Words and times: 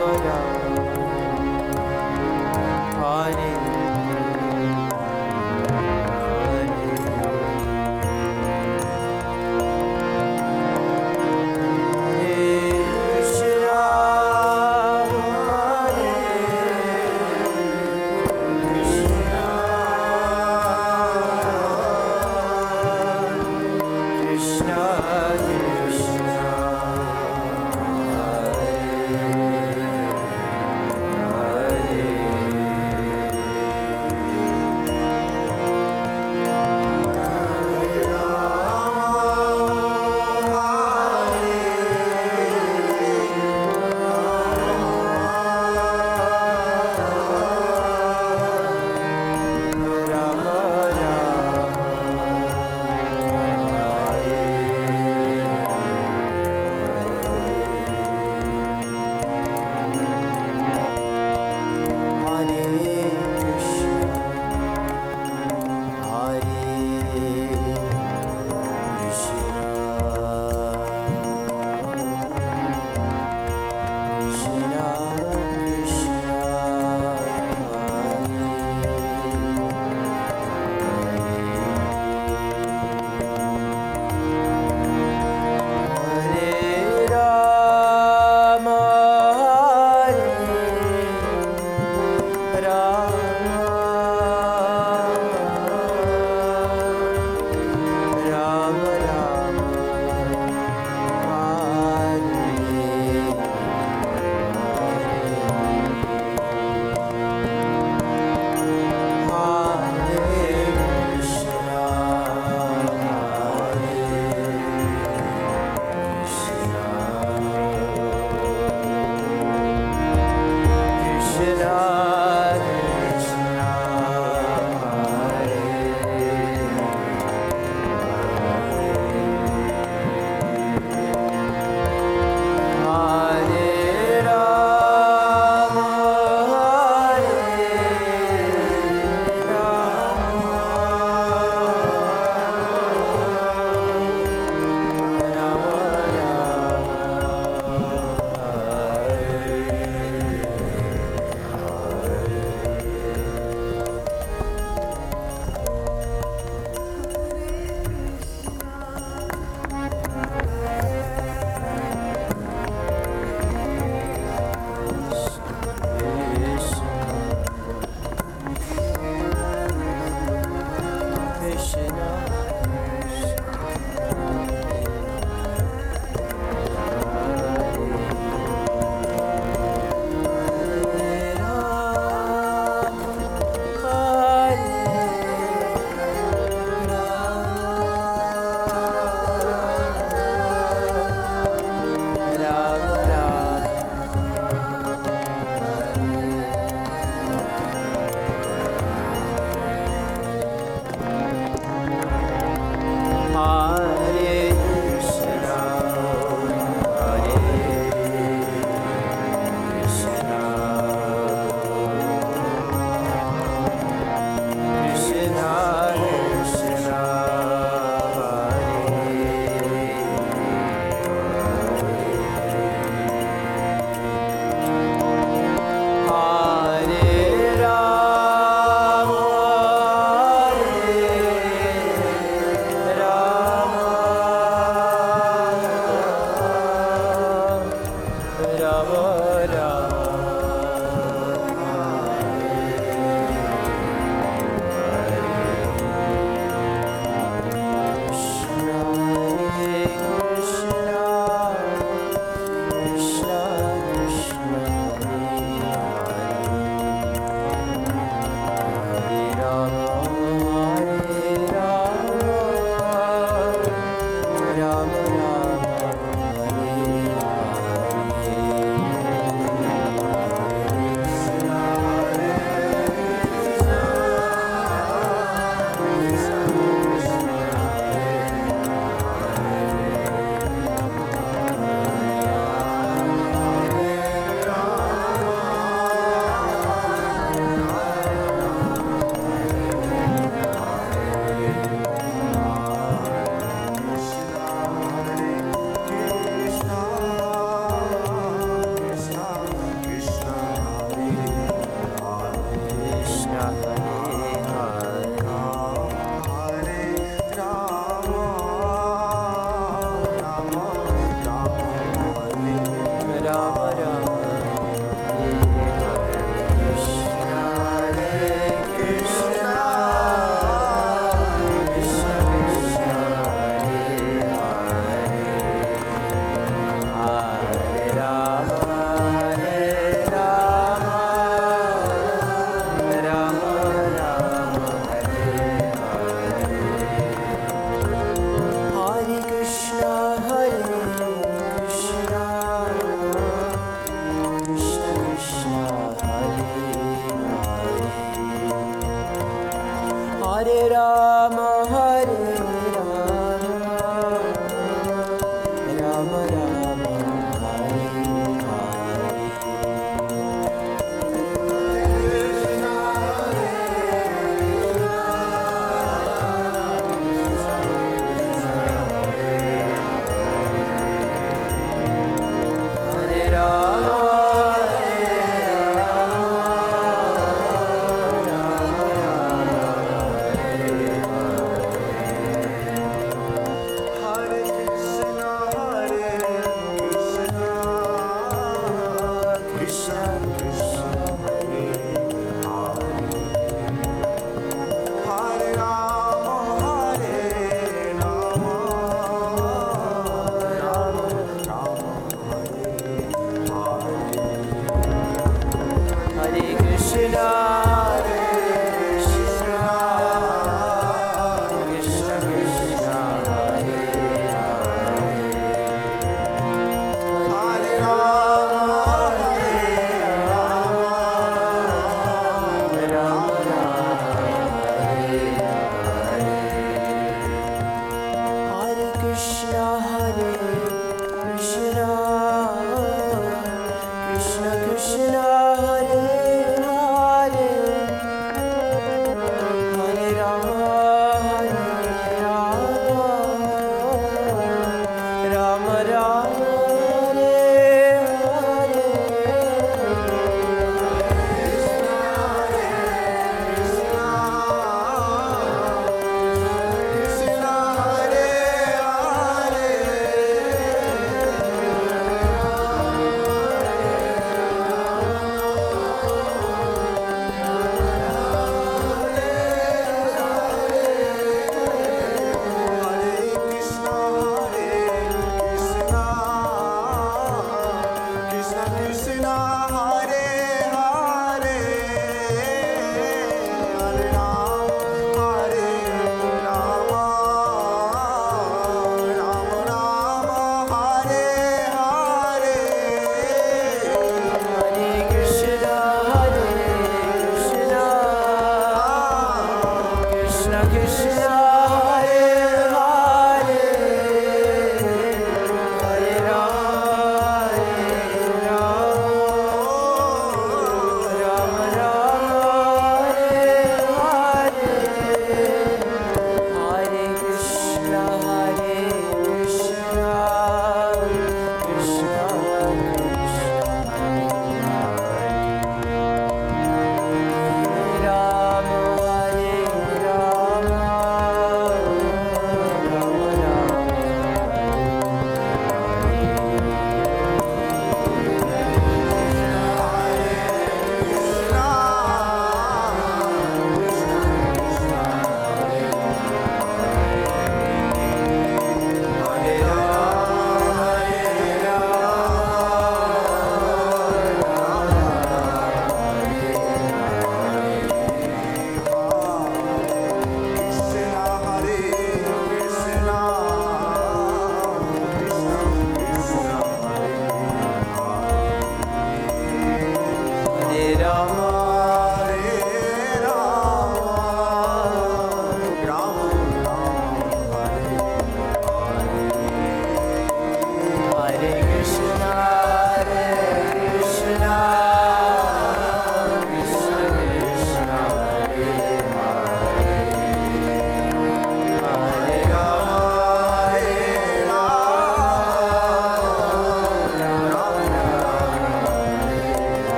my 0.00 0.16
God. 0.16 0.49